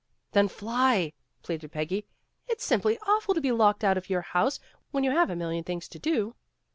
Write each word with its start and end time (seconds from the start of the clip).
"Then, 0.31 0.47
fly," 0.47 1.13
pleaded 1.43 1.71
Peggy, 1.71 2.07
"It's 2.47 2.65
simply 2.65 2.97
aw 3.05 3.19
ful 3.19 3.35
to 3.35 3.39
be 3.39 3.51
locked 3.51 3.83
out 3.83 3.99
of 3.99 4.09
your 4.09 4.21
house 4.21 4.59
when 4.89 5.03
you 5.03 5.11
have 5.11 5.29
a 5.29 5.35
million 5.35 5.63
things 5.63 5.87
to 5.89 5.99
do. 5.99 6.33